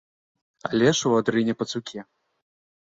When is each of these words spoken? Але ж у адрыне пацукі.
Але 0.69 0.87
ж 1.01 1.05
у 1.11 1.15
адрыне 1.21 1.53
пацукі. 1.63 1.99